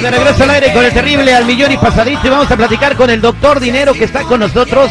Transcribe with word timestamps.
De 0.00 0.10
regreso 0.10 0.44
al 0.44 0.50
aire 0.50 0.72
con 0.72 0.82
el 0.82 0.92
terrible 0.94 1.34
al 1.34 1.44
millón 1.44 1.72
y 1.72 1.76
pasadito 1.76 2.26
y 2.26 2.30
vamos 2.30 2.50
a 2.50 2.56
platicar 2.56 2.96
con 2.96 3.10
el 3.10 3.20
doctor 3.20 3.60
Dinero 3.60 3.92
que 3.92 4.04
está 4.04 4.22
con 4.22 4.40
nosotros. 4.40 4.90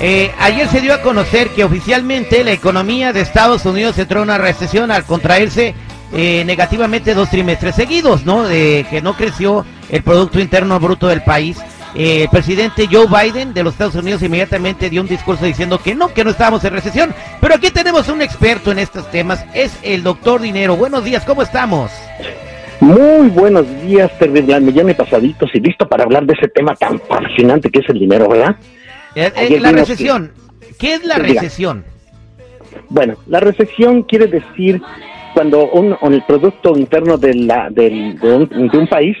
Eh, 0.00 0.30
ayer 0.38 0.68
se 0.68 0.80
dio 0.80 0.94
a 0.94 1.02
conocer 1.02 1.48
que 1.50 1.64
oficialmente 1.64 2.44
la 2.44 2.52
economía 2.52 3.12
de 3.12 3.22
Estados 3.22 3.64
Unidos 3.64 3.98
entró 3.98 4.20
en 4.20 4.24
una 4.24 4.38
recesión 4.38 4.92
al 4.92 5.04
contraerse 5.04 5.74
eh, 6.12 6.44
negativamente 6.46 7.14
dos 7.14 7.28
trimestres 7.28 7.74
seguidos, 7.74 8.24
¿no? 8.24 8.44
De 8.44 8.86
que 8.88 9.02
no 9.02 9.16
creció 9.16 9.66
el 9.90 10.04
Producto 10.04 10.38
Interno 10.38 10.78
Bruto 10.78 11.08
del 11.08 11.24
país. 11.24 11.58
Eh, 11.96 12.22
el 12.22 12.28
presidente 12.28 12.88
Joe 12.90 13.08
Biden 13.08 13.52
de 13.52 13.64
los 13.64 13.72
Estados 13.72 13.96
Unidos 13.96 14.22
inmediatamente 14.22 14.88
dio 14.88 15.00
un 15.00 15.08
discurso 15.08 15.44
diciendo 15.44 15.80
que 15.82 15.96
no, 15.96 16.14
que 16.14 16.22
no 16.22 16.30
estábamos 16.30 16.62
en 16.62 16.72
recesión. 16.72 17.14
Pero 17.40 17.56
aquí 17.56 17.72
tenemos 17.72 18.06
un 18.08 18.22
experto 18.22 18.70
en 18.70 18.78
estos 18.78 19.10
temas, 19.10 19.44
es 19.54 19.72
el 19.82 20.04
doctor 20.04 20.40
Dinero. 20.40 20.76
Buenos 20.76 21.02
días, 21.02 21.24
¿cómo 21.24 21.42
estamos? 21.42 21.90
Muy 22.80 23.28
buenos 23.30 23.66
días, 23.82 24.10
Terrible 24.18 24.60
Millón 24.60 24.90
y 24.90 24.94
Pasaditos, 24.94 25.50
y 25.54 25.60
listo 25.60 25.88
para 25.88 26.04
hablar 26.04 26.26
de 26.26 26.34
ese 26.34 26.48
tema 26.48 26.74
tan 26.74 27.00
fascinante 27.00 27.70
que 27.70 27.80
es 27.80 27.88
el 27.88 27.98
dinero, 27.98 28.28
¿verdad? 28.28 28.56
Eh, 29.14 29.32
eh, 29.34 29.60
la 29.60 29.72
recesión, 29.72 30.32
¿qué 30.78 30.94
es 30.94 31.04
la 31.04 31.16
recesión? 31.16 31.84
Bueno, 32.90 33.14
la 33.26 33.40
recesión 33.40 34.02
quiere 34.02 34.26
decir 34.26 34.82
cuando 35.32 35.68
un, 35.70 35.96
el 36.12 36.22
producto 36.24 36.76
interno 36.76 37.18
de, 37.18 37.34
la, 37.34 37.68
de, 37.70 38.16
un, 38.22 38.88
país 38.88 39.16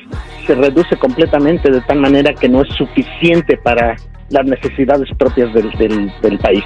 se 0.46 0.54
reduce 0.54 0.96
completamente 0.96 1.70
de 1.70 1.80
tal 1.82 2.00
manera 2.00 2.32
que 2.34 2.48
no 2.48 2.62
es 2.62 2.68
suficiente 2.74 3.56
para 3.56 3.96
las 4.30 4.44
necesidades 4.46 5.08
propias 5.16 5.52
del, 5.52 5.70
del 6.20 6.38
país 6.38 6.64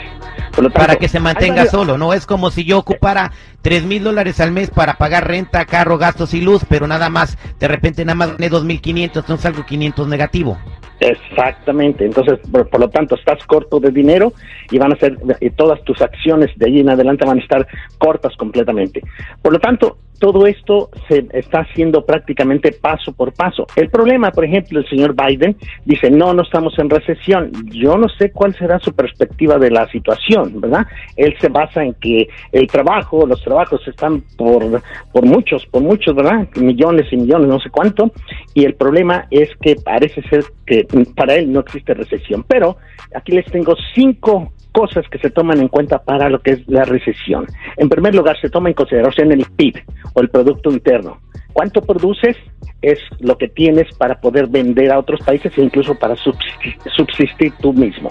para 0.74 0.96
que 0.96 1.08
se 1.08 1.20
mantenga 1.20 1.66
solo, 1.66 1.96
no 1.96 2.12
es 2.12 2.26
como 2.26 2.50
si 2.50 2.64
yo 2.64 2.78
ocupara 2.78 3.32
tres 3.62 3.84
mil 3.84 4.02
dólares 4.02 4.40
al 4.40 4.52
mes 4.52 4.70
para 4.70 4.94
pagar 4.94 5.26
renta, 5.28 5.64
carro, 5.64 5.98
gastos 5.98 6.34
y 6.34 6.40
luz, 6.40 6.64
pero 6.68 6.86
nada 6.86 7.08
más, 7.08 7.38
de 7.58 7.68
repente 7.68 8.04
nada 8.04 8.16
más 8.16 8.32
gané 8.32 8.48
dos 8.48 8.64
mil 8.64 8.80
quinientos, 8.80 9.24
entonces 9.24 9.46
algo 9.46 9.64
500 9.64 10.08
negativo. 10.08 10.58
Exactamente, 11.00 12.04
entonces 12.04 12.38
por, 12.50 12.78
lo 12.78 12.90
tanto 12.90 13.14
estás 13.14 13.42
corto 13.46 13.80
de 13.80 13.90
dinero 13.90 14.32
y 14.70 14.78
van 14.78 14.92
a 14.92 14.96
ser, 14.96 15.16
y 15.40 15.50
todas 15.50 15.82
tus 15.84 16.00
acciones 16.02 16.50
de 16.56 16.66
allí 16.66 16.80
en 16.80 16.90
adelante 16.90 17.24
van 17.24 17.38
a 17.38 17.42
estar 17.42 17.66
cortas 17.98 18.36
completamente. 18.36 19.00
Por 19.40 19.52
lo 19.52 19.58
tanto, 19.58 19.98
todo 20.20 20.46
esto 20.46 20.90
se 21.08 21.26
está 21.32 21.60
haciendo 21.60 22.04
prácticamente 22.04 22.72
paso 22.72 23.12
por 23.12 23.32
paso. 23.32 23.66
El 23.74 23.88
problema, 23.88 24.30
por 24.30 24.44
ejemplo, 24.44 24.78
el 24.78 24.88
señor 24.88 25.16
Biden 25.16 25.56
dice, 25.86 26.10
no, 26.10 26.34
no 26.34 26.42
estamos 26.42 26.78
en 26.78 26.90
recesión. 26.90 27.50
Yo 27.72 27.96
no 27.96 28.06
sé 28.08 28.30
cuál 28.30 28.54
será 28.54 28.78
su 28.78 28.92
perspectiva 28.92 29.58
de 29.58 29.70
la 29.70 29.88
situación, 29.88 30.60
¿verdad? 30.60 30.86
Él 31.16 31.34
se 31.40 31.48
basa 31.48 31.82
en 31.82 31.94
que 31.94 32.28
el 32.52 32.66
trabajo, 32.66 33.26
los 33.26 33.42
trabajos 33.42 33.80
están 33.88 34.22
por, 34.36 34.82
por 35.10 35.24
muchos, 35.24 35.66
por 35.66 35.82
muchos, 35.82 36.14
¿verdad? 36.14 36.46
Millones 36.56 37.06
y 37.10 37.16
millones, 37.16 37.48
no 37.48 37.58
sé 37.58 37.70
cuánto. 37.70 38.12
Y 38.52 38.66
el 38.66 38.74
problema 38.74 39.26
es 39.30 39.48
que 39.62 39.76
parece 39.76 40.20
ser 40.28 40.44
que 40.66 40.86
para 41.16 41.34
él 41.34 41.50
no 41.50 41.60
existe 41.60 41.94
recesión. 41.94 42.44
Pero 42.46 42.76
aquí 43.14 43.32
les 43.32 43.46
tengo 43.46 43.74
cinco 43.94 44.52
cosas 44.72 45.04
que 45.08 45.18
se 45.18 45.30
toman 45.30 45.60
en 45.60 45.68
cuenta 45.68 46.02
para 46.02 46.28
lo 46.28 46.40
que 46.40 46.52
es 46.52 46.68
la 46.68 46.84
recesión. 46.84 47.46
En 47.76 47.88
primer 47.88 48.14
lugar, 48.14 48.38
se 48.40 48.50
toma 48.50 48.68
en 48.68 48.74
consideración 48.74 49.32
el 49.32 49.44
PIB 49.56 49.82
o 50.14 50.20
el 50.20 50.28
Producto 50.28 50.70
Interno. 50.70 51.20
¿Cuánto 51.52 51.82
produces? 51.82 52.36
Es 52.82 52.98
lo 53.18 53.36
que 53.36 53.48
tienes 53.48 53.94
para 53.96 54.20
poder 54.20 54.46
vender 54.46 54.90
a 54.92 54.98
otros 54.98 55.20
países 55.20 55.52
e 55.58 55.62
incluso 55.62 55.98
para 55.98 56.16
subsistir, 56.16 57.52
tú 57.60 57.72
mismo. 57.72 58.10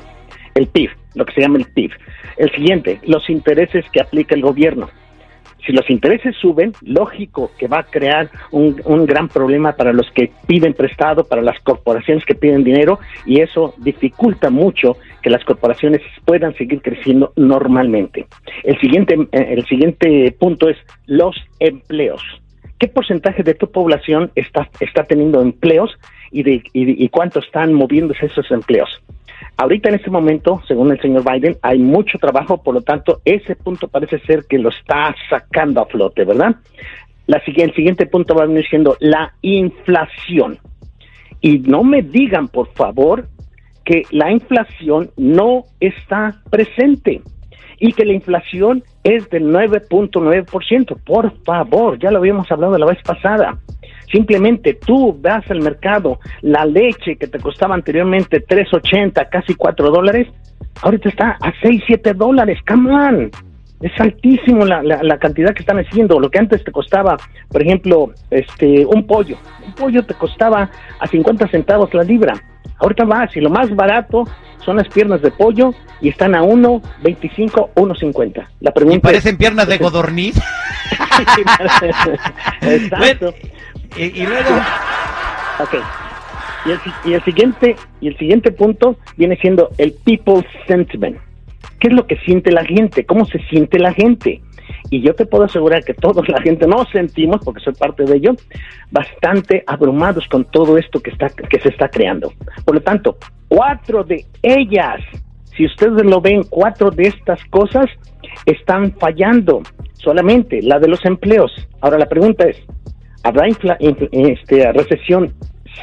El 0.53 0.67
PIB, 0.67 0.89
lo 1.15 1.25
que 1.25 1.33
se 1.33 1.41
llama 1.41 1.57
el 1.57 1.65
PIB. 1.65 1.91
El 2.37 2.51
siguiente, 2.51 2.99
los 3.03 3.29
intereses 3.29 3.85
que 3.91 4.01
aplica 4.01 4.35
el 4.35 4.41
gobierno 4.41 4.89
si 5.65 5.73
los 5.73 5.89
intereses 5.89 6.35
suben, 6.35 6.73
lógico 6.81 7.51
que 7.57 7.67
va 7.67 7.79
a 7.79 7.83
crear 7.83 8.29
un, 8.51 8.81
un, 8.85 9.05
gran 9.05 9.27
problema 9.27 9.73
para 9.73 9.93
los 9.93 10.09
que 10.11 10.31
piden 10.47 10.73
prestado, 10.73 11.25
para 11.25 11.41
las 11.41 11.59
corporaciones 11.59 12.25
que 12.25 12.35
piden 12.35 12.63
dinero, 12.63 12.99
y 13.25 13.41
eso 13.41 13.73
dificulta 13.77 14.49
mucho 14.49 14.97
que 15.21 15.29
las 15.29 15.43
corporaciones 15.43 16.01
puedan 16.25 16.55
seguir 16.55 16.81
creciendo 16.81 17.33
normalmente. 17.35 18.25
El 18.63 18.79
siguiente, 18.79 19.15
eh, 19.31 19.47
el 19.51 19.65
siguiente 19.65 20.35
punto 20.39 20.69
es 20.69 20.77
los 21.05 21.35
empleos. 21.59 22.21
¿Qué 22.77 22.87
porcentaje 22.87 23.43
de 23.43 23.55
tu 23.55 23.69
población 23.69 24.31
está, 24.35 24.69
está 24.79 25.03
teniendo 25.03 25.41
empleos 25.41 25.91
y, 26.31 26.43
de, 26.43 26.63
y, 26.71 27.03
y 27.03 27.09
cuánto 27.09 27.39
están 27.39 27.73
moviéndose 27.73 28.27
esos 28.27 28.49
empleos? 28.51 29.01
Ahorita 29.57 29.89
en 29.89 29.95
este 29.95 30.09
momento, 30.09 30.61
según 30.67 30.91
el 30.91 31.01
señor 31.01 31.23
Biden, 31.29 31.57
hay 31.61 31.79
mucho 31.79 32.17
trabajo, 32.17 32.61
por 32.61 32.73
lo 32.73 32.81
tanto, 32.81 33.21
ese 33.25 33.55
punto 33.55 33.87
parece 33.87 34.19
ser 34.19 34.45
que 34.49 34.57
lo 34.57 34.69
está 34.69 35.15
sacando 35.29 35.81
a 35.81 35.85
flote, 35.85 36.23
¿verdad? 36.23 36.55
La, 37.27 37.41
el 37.45 37.75
siguiente 37.75 38.05
punto 38.05 38.33
va 38.35 38.43
a 38.43 38.47
venir 38.47 38.65
siendo 38.69 38.95
la 38.99 39.33
inflación. 39.41 40.57
Y 41.41 41.59
no 41.59 41.83
me 41.83 42.01
digan, 42.01 42.47
por 42.47 42.73
favor, 42.73 43.27
que 43.85 44.03
la 44.11 44.31
inflación 44.31 45.11
no 45.17 45.65
está 45.79 46.41
presente 46.49 47.21
y 47.79 47.93
que 47.93 48.05
la 48.05 48.13
inflación 48.13 48.83
es 49.03 49.29
del 49.29 49.45
9.9%. 49.45 50.97
Por 51.03 51.43
favor, 51.43 51.97
ya 51.97 52.11
lo 52.11 52.19
habíamos 52.19 52.51
hablado 52.51 52.77
la 52.77 52.85
vez 52.85 53.01
pasada. 53.03 53.57
Simplemente 54.11 54.73
tú 54.73 55.15
vas 55.19 55.49
al 55.51 55.61
mercado, 55.61 56.19
la 56.41 56.65
leche 56.65 57.15
que 57.15 57.27
te 57.27 57.39
costaba 57.39 57.75
anteriormente 57.75 58.45
3.80, 58.45 59.29
casi 59.29 59.53
4 59.53 59.91
dólares, 59.91 60.27
ahorita 60.81 61.09
está 61.09 61.37
a 61.41 61.53
6, 61.61 61.83
7 61.85 62.13
dólares, 62.13 62.57
come 62.67 62.91
on. 62.91 63.31
Es 63.81 63.97
altísimo 63.97 64.65
la, 64.65 64.83
la, 64.83 65.17
cantidad 65.17 65.53
que 65.53 65.61
están 65.61 65.79
haciendo. 65.79 66.19
Lo 66.19 66.29
que 66.29 66.37
antes 66.37 66.61
te 66.65 66.71
costaba, 66.71 67.15
por 67.47 67.61
ejemplo, 67.61 68.11
este, 68.29 68.85
un 68.85 69.07
pollo. 69.07 69.37
Un 69.65 69.73
pollo 69.73 70.03
te 70.03 70.15
costaba 70.15 70.69
a 70.99 71.07
50 71.07 71.47
centavos 71.47 71.93
la 71.93 72.03
libra. 72.03 72.33
Ahorita 72.79 73.05
vas 73.05 73.35
y 73.37 73.39
lo 73.39 73.49
más 73.49 73.73
barato 73.73 74.25
son 74.65 74.77
las 74.77 74.89
piernas 74.89 75.21
de 75.21 75.31
pollo 75.31 75.73
y 76.01 76.09
están 76.09 76.35
a 76.35 76.41
1.25, 76.41 77.69
1.50. 77.73 78.47
La 78.59 78.71
pregunta 78.71 78.97
¿Y 78.97 78.99
parecen 78.99 79.37
piernas 79.37 79.67
de 79.67 79.79
codorniz? 79.79 80.35
Exacto. 82.61 83.33
Y, 83.97 84.25
luego... 84.25 84.49
Ok. 85.59 85.75
Y 86.65 87.13
el, 87.13 87.23
siguiente 87.23 87.75
y 88.01 88.07
el 88.07 88.17
siguiente 88.17 88.51
punto 88.51 88.97
viene 89.17 89.37
siendo 89.37 89.69
el 89.77 89.93
people 89.93 90.45
sentiment. 90.67 91.17
¿Qué 91.79 91.87
es 91.87 91.93
lo 91.93 92.05
que 92.05 92.17
siente 92.17 92.51
la 92.51 92.65
gente? 92.65 93.05
¿Cómo 93.05 93.25
se 93.25 93.39
siente 93.49 93.79
la 93.79 93.93
gente? 93.93 94.41
Y 94.89 95.01
yo 95.01 95.13
te 95.15 95.25
puedo 95.25 95.45
asegurar 95.45 95.83
que 95.83 95.93
toda 95.93 96.21
la 96.27 96.41
gente 96.41 96.67
nos 96.67 96.89
sentimos, 96.89 97.41
porque 97.43 97.61
soy 97.61 97.73
parte 97.73 98.03
de 98.03 98.17
ello, 98.17 98.35
bastante 98.91 99.63
abrumados 99.67 100.27
con 100.27 100.45
todo 100.45 100.77
esto 100.77 100.99
que, 100.99 101.11
está, 101.11 101.29
que 101.29 101.59
se 101.59 101.69
está 101.69 101.89
creando. 101.89 102.33
Por 102.65 102.75
lo 102.75 102.81
tanto, 102.81 103.17
cuatro 103.47 104.03
de 104.03 104.25
ellas, 104.41 104.99
si 105.55 105.65
ustedes 105.65 106.05
lo 106.05 106.21
ven, 106.21 106.43
cuatro 106.49 106.91
de 106.91 107.03
estas 107.03 107.43
cosas 107.45 107.87
están 108.45 108.93
fallando. 108.93 109.61
Solamente 109.93 110.61
la 110.61 110.79
de 110.79 110.87
los 110.87 111.03
empleos. 111.05 111.51
Ahora 111.81 111.97
la 111.97 112.07
pregunta 112.07 112.45
es, 112.45 112.57
¿Habrá 113.23 113.47
este, 113.47 114.71
recesión 114.73 115.33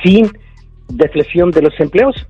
sin 0.02 0.31
deflexión 0.88 1.50
de 1.50 1.62
los 1.62 1.78
empleos? 1.78 2.26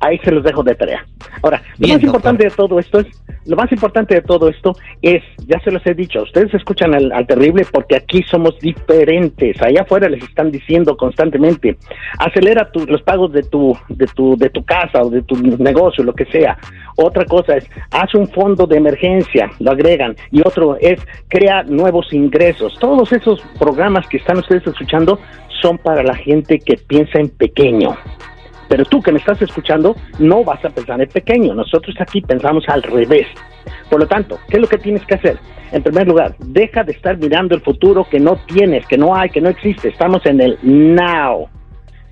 Ahí 0.00 0.18
se 0.18 0.30
los 0.30 0.44
dejo 0.44 0.62
de 0.62 0.74
tarea. 0.74 1.06
Ahora, 1.42 1.62
lo 1.78 1.88
más 1.88 2.02
importante 2.02 2.44
de 2.44 2.50
todo 2.50 2.78
esto 2.78 3.00
es, 3.00 3.06
lo 3.46 3.56
más 3.56 3.70
importante 3.72 4.14
de 4.14 4.22
todo 4.22 4.48
esto 4.48 4.72
es, 5.00 5.22
ya 5.46 5.58
se 5.60 5.70
los 5.70 5.84
he 5.86 5.94
dicho, 5.94 6.22
ustedes 6.22 6.52
escuchan 6.54 6.94
al, 6.94 7.26
terrible 7.26 7.64
porque 7.70 7.96
aquí 7.96 8.22
somos 8.24 8.58
diferentes. 8.60 9.60
Allá 9.62 9.82
afuera 9.82 10.08
les 10.08 10.22
están 10.22 10.50
diciendo 10.50 10.96
constantemente, 10.96 11.76
acelera 12.18 12.70
los 12.86 13.02
pagos 13.02 13.32
de 13.32 13.42
tu, 13.42 13.76
de 13.88 14.06
tu, 14.06 14.36
de 14.36 14.50
tu 14.50 14.64
casa 14.64 15.02
o 15.02 15.10
de 15.10 15.22
tu 15.22 15.36
negocio, 15.36 16.04
lo 16.04 16.14
que 16.14 16.26
sea. 16.26 16.58
Otra 16.96 17.24
cosa 17.24 17.56
es, 17.56 17.68
haz 17.90 18.14
un 18.14 18.28
fondo 18.28 18.66
de 18.66 18.76
emergencia, 18.76 19.50
lo 19.60 19.72
agregan. 19.72 20.16
Y 20.30 20.40
otro 20.40 20.76
es, 20.80 21.00
crea 21.28 21.62
nuevos 21.62 22.12
ingresos. 22.12 22.76
Todos 22.78 23.12
esos 23.12 23.40
programas 23.58 24.06
que 24.08 24.16
están 24.16 24.38
ustedes 24.38 24.66
escuchando 24.66 25.18
son 25.60 25.78
para 25.78 26.02
la 26.02 26.14
gente 26.14 26.58
que 26.58 26.76
piensa 26.76 27.18
en 27.18 27.28
pequeño. 27.28 27.96
Pero 28.68 28.84
tú 28.84 29.00
que 29.02 29.12
me 29.12 29.18
estás 29.18 29.40
escuchando, 29.42 29.96
no 30.18 30.44
vas 30.44 30.64
a 30.64 30.70
pensar 30.70 31.00
en 31.00 31.08
pequeño. 31.08 31.54
Nosotros 31.54 31.94
aquí 32.00 32.20
pensamos 32.20 32.64
al 32.68 32.82
revés. 32.82 33.26
Por 33.90 34.00
lo 34.00 34.06
tanto, 34.06 34.38
¿qué 34.48 34.56
es 34.56 34.62
lo 34.62 34.68
que 34.68 34.78
tienes 34.78 35.04
que 35.06 35.14
hacer? 35.14 35.38
En 35.72 35.82
primer 35.82 36.06
lugar, 36.06 36.34
deja 36.38 36.82
de 36.84 36.92
estar 36.92 37.16
mirando 37.18 37.54
el 37.54 37.60
futuro 37.60 38.06
que 38.08 38.20
no 38.20 38.36
tienes, 38.46 38.86
que 38.86 38.98
no 38.98 39.14
hay, 39.14 39.30
que 39.30 39.40
no 39.40 39.48
existe. 39.48 39.88
Estamos 39.88 40.24
en 40.26 40.40
el 40.40 40.58
now. 40.62 41.48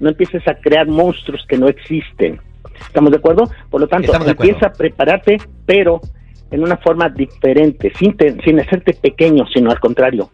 No 0.01 0.09
empieces 0.09 0.47
a 0.49 0.55
crear 0.55 0.87
monstruos 0.87 1.45
que 1.49 1.57
no 1.57 1.69
existen. 1.69 2.41
¿Estamos 2.81 3.11
de 3.11 3.19
acuerdo? 3.19 3.49
Por 3.71 3.81
lo 3.81 3.89
tanto, 3.89 4.13
empieza 4.15 4.67
a 4.67 4.73
prepararte, 4.73 5.39
pero 5.67 6.01
en 6.51 6.63
una 6.63 6.77
forma 6.77 7.09
diferente, 7.09 7.93
sin, 7.99 8.17
sin 8.45 8.61
hacerte 8.61 8.95
pequeño, 8.95 9.47
sino 9.53 9.71
al 9.71 9.81
contrario, 9.81 10.31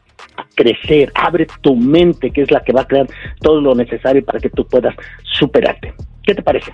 crecer, 0.55 1.11
abre 1.15 1.47
tu 1.61 1.77
mente, 1.77 2.31
que 2.31 2.43
es 2.43 2.51
la 2.51 2.63
que 2.63 2.73
va 2.73 2.83
a 2.83 2.87
crear 2.87 3.07
todo 3.41 3.61
lo 3.61 3.75
necesario 3.75 4.25
para 4.25 4.39
que 4.39 4.51
tú 4.51 4.67
puedas 4.67 4.95
superarte. 5.23 5.95
¿Qué 6.23 6.35
te 6.35 6.43
parece? 6.43 6.73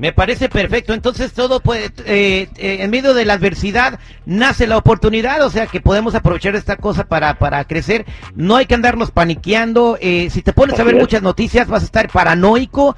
Me 0.00 0.14
parece 0.14 0.48
perfecto. 0.48 0.94
Entonces 0.94 1.34
todo 1.34 1.60
puede, 1.60 1.92
eh, 2.06 2.48
eh, 2.56 2.78
en 2.80 2.90
medio 2.90 3.12
de 3.12 3.26
la 3.26 3.34
adversidad 3.34 4.00
nace 4.24 4.66
la 4.66 4.78
oportunidad, 4.78 5.44
o 5.44 5.50
sea 5.50 5.66
que 5.66 5.82
podemos 5.82 6.14
aprovechar 6.14 6.56
esta 6.56 6.76
cosa 6.76 7.04
para, 7.04 7.38
para 7.38 7.62
crecer. 7.66 8.06
No 8.34 8.56
hay 8.56 8.64
que 8.64 8.74
andarnos 8.74 9.10
paniqueando. 9.10 9.98
Eh, 10.00 10.30
si 10.30 10.40
te 10.40 10.54
pones 10.54 10.80
a 10.80 10.84
ver 10.84 10.96
muchas 10.96 11.20
noticias 11.20 11.68
vas 11.68 11.82
a 11.82 11.84
estar 11.84 12.08
paranoico. 12.08 12.96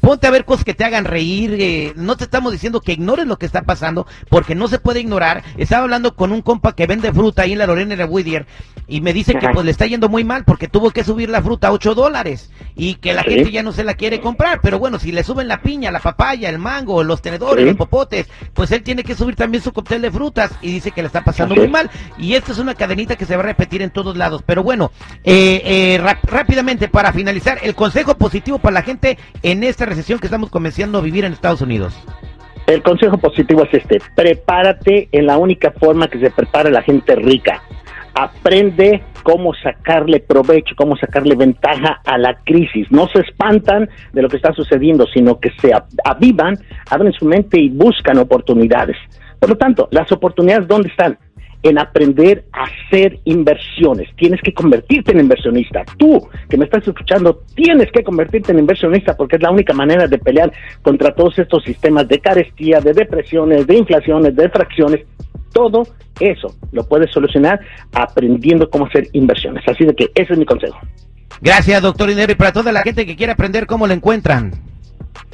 ponte 0.00 0.28
a 0.28 0.30
ver 0.30 0.44
cosas 0.44 0.64
que 0.64 0.74
te 0.74 0.84
hagan 0.84 1.06
reír. 1.06 1.92
no 1.96 2.16
te 2.16 2.22
estamos 2.22 2.52
diciendo 2.52 2.80
que 2.80 2.92
ignores 2.92 3.26
lo 3.26 3.36
que 3.36 3.46
está 3.46 3.62
pasando 3.62 4.06
porque 4.28 4.54
no 4.54 4.68
se 4.68 4.78
puede 4.78 5.00
ignorar. 5.00 5.42
Estaba 5.56 5.82
hablando 5.82 6.14
con 6.14 6.30
un 6.30 6.40
compa 6.40 6.76
que 6.76 6.86
vende 6.86 7.12
fruta 7.12 7.42
ahí 7.42 7.52
en 7.54 7.58
la 7.58 7.66
Lorena 7.66 7.96
de 7.96 8.04
Whittier 8.04 8.46
y 8.90 9.00
me 9.00 9.12
dice 9.12 9.34
que 9.34 9.48
pues 9.48 9.64
le 9.64 9.70
está 9.70 9.86
yendo 9.86 10.08
muy 10.08 10.24
mal 10.24 10.44
porque 10.44 10.66
tuvo 10.66 10.90
que 10.90 11.04
subir 11.04 11.30
la 11.30 11.40
fruta 11.40 11.68
a 11.68 11.72
8 11.72 11.94
dólares 11.94 12.50
y 12.74 12.96
que 12.96 13.14
la 13.14 13.22
gente 13.22 13.52
ya 13.52 13.62
no 13.62 13.70
se 13.70 13.84
la 13.84 13.94
quiere 13.94 14.20
comprar. 14.20 14.60
Pero 14.60 14.80
bueno, 14.80 14.98
si 14.98 15.12
le 15.12 15.22
suben 15.22 15.46
la 15.46 15.62
piña 15.62 15.92
la 15.92 16.00
papaya, 16.00 16.48
el 16.48 16.58
mango, 16.58 17.04
los 17.04 17.22
tenedores, 17.22 17.64
los 17.64 17.76
popotes, 17.76 18.28
pues 18.52 18.72
él 18.72 18.82
tiene 18.82 19.04
que 19.04 19.14
subir 19.14 19.36
también 19.36 19.62
su 19.62 19.72
cóctel 19.72 20.02
de 20.02 20.10
frutas 20.10 20.52
y 20.60 20.72
dice 20.72 20.90
que 20.90 21.02
le 21.02 21.06
está 21.06 21.22
pasando 21.22 21.54
muy 21.54 21.68
mal. 21.68 21.88
Y 22.18 22.34
esto 22.34 22.50
es 22.50 22.58
una 22.58 22.74
cadenita 22.74 23.14
que 23.14 23.26
se 23.26 23.36
va 23.36 23.44
a 23.44 23.46
repetir 23.46 23.80
en 23.80 23.90
todos 23.90 24.16
lados. 24.16 24.42
Pero 24.44 24.64
bueno, 24.64 24.90
eh, 25.22 25.62
eh, 25.64 25.98
rápidamente 26.24 26.88
para 26.88 27.12
finalizar, 27.12 27.58
el 27.62 27.76
consejo 27.76 28.18
positivo 28.18 28.58
para 28.58 28.74
la 28.74 28.82
gente 28.82 29.18
en 29.44 29.62
esta 29.62 29.86
recesión 29.86 30.18
que 30.18 30.26
estamos 30.26 30.50
comenzando 30.50 30.98
a 30.98 31.00
vivir 31.00 31.24
en 31.24 31.32
Estados 31.32 31.60
Unidos. 31.60 31.94
El 32.66 32.82
consejo 32.82 33.18
positivo 33.18 33.64
es 33.64 33.74
este, 33.74 34.00
prepárate 34.14 35.08
en 35.12 35.26
la 35.26 35.38
única 35.38 35.72
forma 35.72 36.08
que 36.08 36.18
se 36.18 36.30
prepara 36.30 36.70
la 36.70 36.82
gente 36.82 37.14
rica. 37.16 37.62
Aprende 38.20 39.02
cómo 39.22 39.54
sacarle 39.54 40.20
provecho, 40.20 40.74
cómo 40.76 40.94
sacarle 40.94 41.34
ventaja 41.36 42.02
a 42.04 42.18
la 42.18 42.34
crisis. 42.44 42.86
No 42.90 43.08
se 43.08 43.20
espantan 43.20 43.88
de 44.12 44.20
lo 44.20 44.28
que 44.28 44.36
está 44.36 44.52
sucediendo, 44.52 45.06
sino 45.06 45.40
que 45.40 45.50
se 45.58 45.72
avivan, 46.04 46.58
abren 46.90 47.14
su 47.14 47.24
mente 47.24 47.58
y 47.58 47.70
buscan 47.70 48.18
oportunidades. 48.18 48.98
Por 49.38 49.48
lo 49.48 49.56
tanto, 49.56 49.88
las 49.90 50.12
oportunidades, 50.12 50.68
¿dónde 50.68 50.90
están? 50.90 51.16
En 51.62 51.78
aprender 51.78 52.44
a 52.52 52.64
hacer 52.64 53.18
inversiones. 53.24 54.14
Tienes 54.16 54.42
que 54.42 54.52
convertirte 54.52 55.12
en 55.12 55.20
inversionista. 55.20 55.82
Tú 55.96 56.28
que 56.46 56.58
me 56.58 56.66
estás 56.66 56.86
escuchando, 56.86 57.42
tienes 57.54 57.90
que 57.90 58.04
convertirte 58.04 58.52
en 58.52 58.58
inversionista 58.58 59.16
porque 59.16 59.36
es 59.36 59.42
la 59.42 59.50
única 59.50 59.72
manera 59.72 60.06
de 60.06 60.18
pelear 60.18 60.52
contra 60.82 61.14
todos 61.14 61.38
estos 61.38 61.64
sistemas 61.64 62.06
de 62.06 62.18
carestía, 62.18 62.82
de 62.82 62.92
depresiones, 62.92 63.66
de 63.66 63.78
inflaciones, 63.78 64.36
de 64.36 64.50
fracciones 64.50 65.06
todo 65.52 65.86
eso 66.18 66.54
lo 66.72 66.86
puedes 66.86 67.10
solucionar 67.10 67.60
aprendiendo 67.92 68.70
cómo 68.70 68.86
hacer 68.86 69.08
inversiones. 69.12 69.62
Así 69.66 69.84
de 69.84 69.94
que 69.94 70.10
ese 70.14 70.32
es 70.32 70.38
mi 70.38 70.44
consejo. 70.44 70.78
Gracias, 71.40 71.82
doctor 71.82 72.08
Dinero. 72.08 72.32
Y 72.32 72.34
para 72.34 72.52
toda 72.52 72.72
la 72.72 72.82
gente 72.82 73.06
que 73.06 73.16
quiere 73.16 73.32
aprender, 73.32 73.66
¿cómo 73.66 73.86
lo 73.86 73.94
encuentran? 73.94 74.52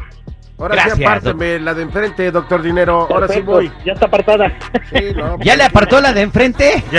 Ahora 0.59 0.89
sí 0.89 1.03
apárteme 1.03 1.59
la 1.59 1.73
de 1.73 1.81
enfrente, 1.83 2.29
doctor 2.31 2.61
Dinero. 2.61 3.07
Ahora 3.09 3.29
sí 3.29 3.39
voy. 3.39 3.71
Ya 3.85 3.93
está 3.93 4.07
apartada. 4.07 4.51
¿Ya 5.39 5.55
le 5.55 5.63
apartó 5.63 6.01
la 6.01 6.11
de 6.11 6.21
enfrente? 6.21 6.83
Tú 6.91 6.97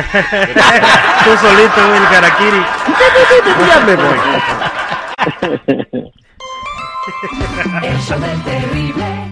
solito, 1.37 1.95
el 1.95 2.09
Karakiri. 2.09 2.65
ya 3.69 3.81
me 3.85 3.97
voy. 3.97 4.17
Eso 7.83 8.15
terrible. 8.45 9.31